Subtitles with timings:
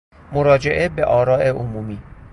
[0.31, 1.99] مراجمه بآراء عمومی